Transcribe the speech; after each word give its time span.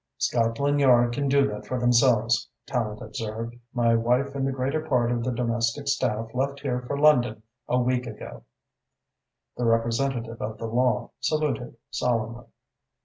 "Scotland 0.17 0.79
Yard 0.79 1.13
can 1.13 1.29
do 1.29 1.47
that 1.47 1.67
for 1.67 1.79
themselves," 1.79 2.49
Tallente 2.65 3.01
observed. 3.03 3.55
"My 3.71 3.93
wife 3.93 4.33
and 4.33 4.47
the 4.47 4.51
greater 4.51 4.81
part 4.83 5.11
of 5.11 5.23
the 5.23 5.29
domestic 5.31 5.87
staff 5.87 6.33
left 6.33 6.61
here 6.61 6.81
for 6.87 6.97
London 6.97 7.43
a 7.67 7.79
week 7.79 8.07
ago." 8.07 8.41
The 9.57 9.65
representative 9.65 10.41
of 10.41 10.57
the 10.57 10.65
law 10.65 11.11
saluted 11.19 11.77
solemnly. 11.91 12.47